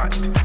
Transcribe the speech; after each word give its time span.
hot. 0.00 0.39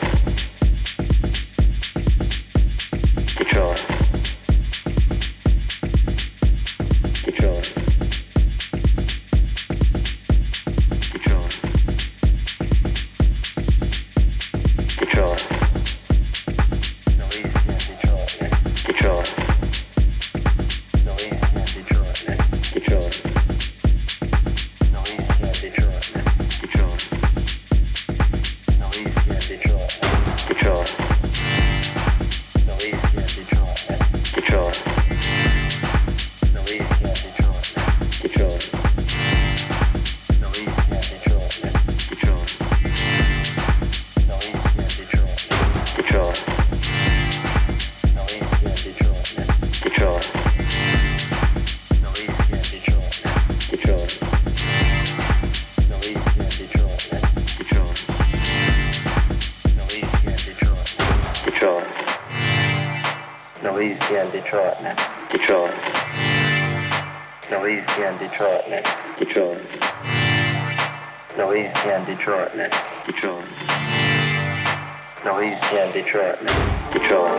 Bye. 0.00 0.21
Easy 75.42 75.76
in 75.76 75.90
Detroit. 75.90 76.38
Detroit. 76.92 77.31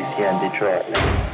Down, 0.00 0.90
lay 0.90 1.00
down. 1.00 1.31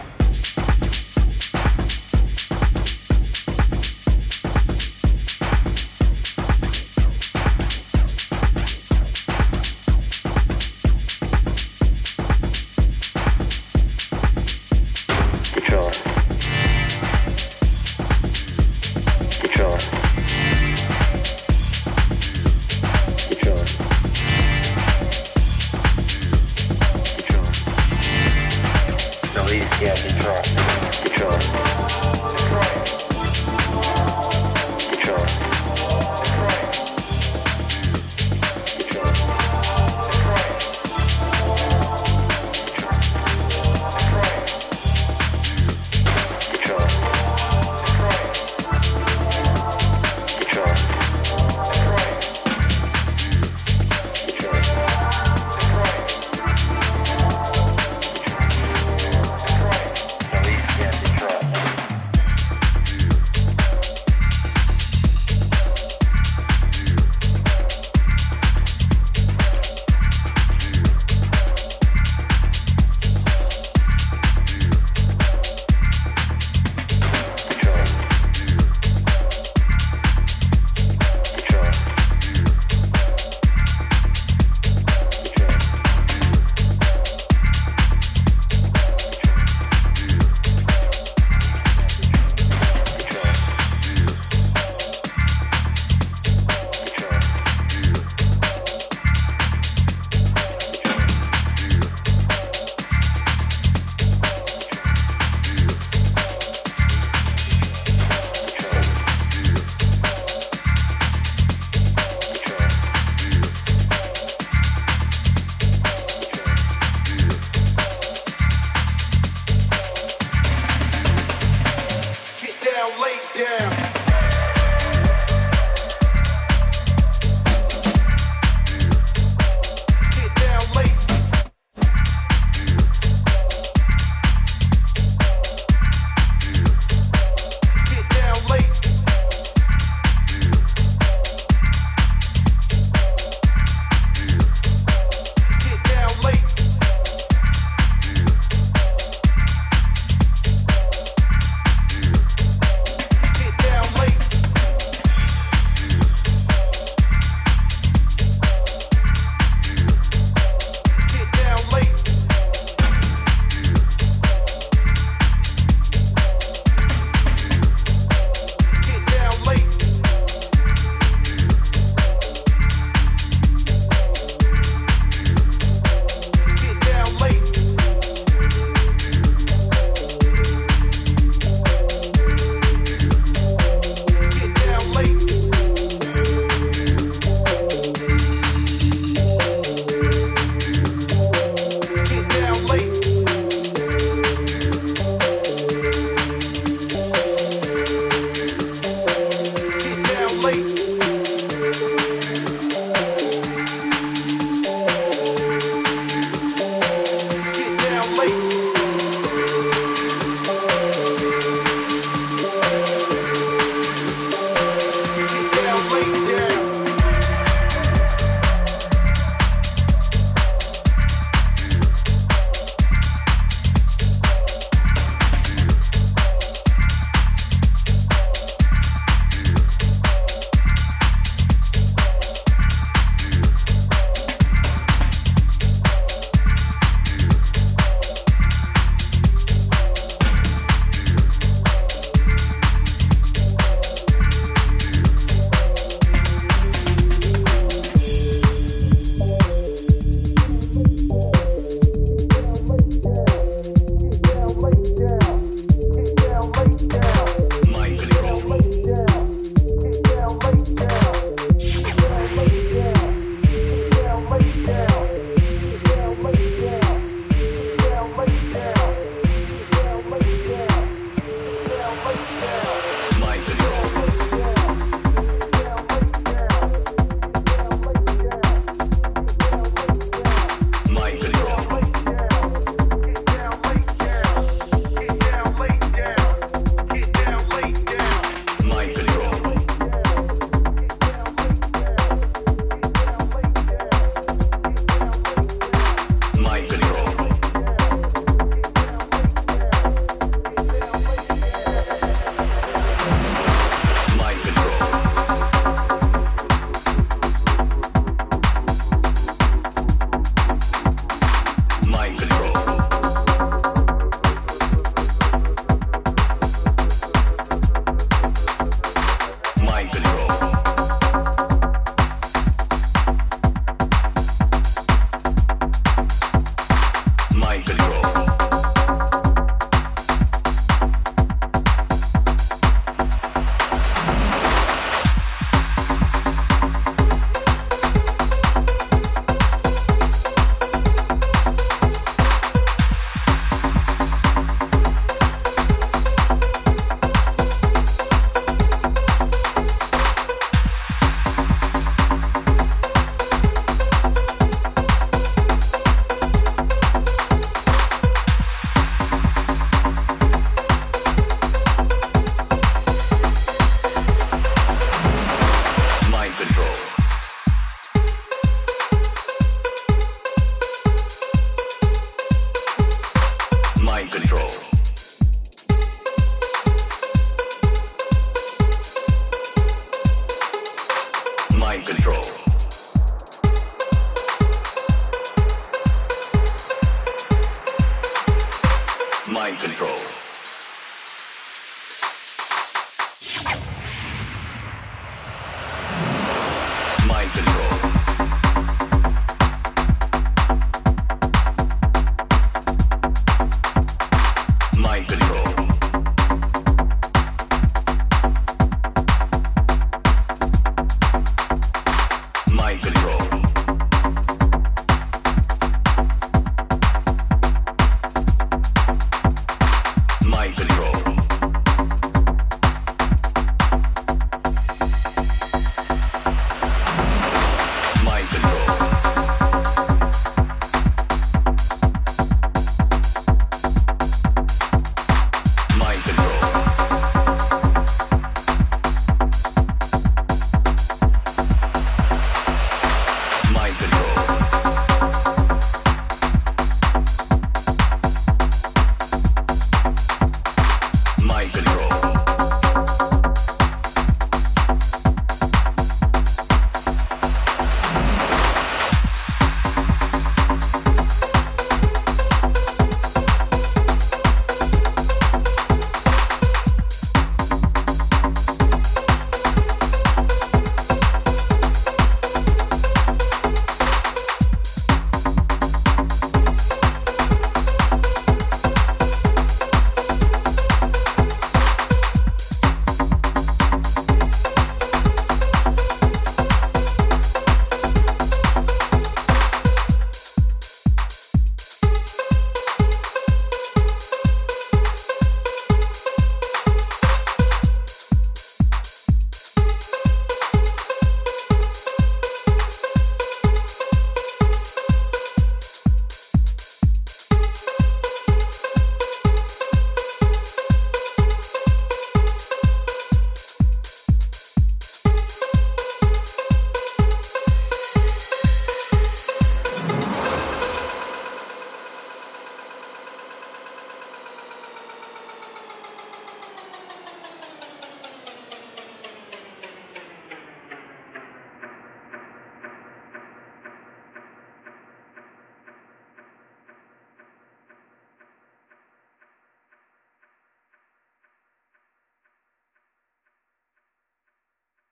You. 327.68 327.97